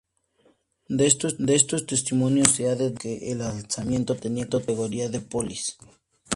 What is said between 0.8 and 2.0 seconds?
De estos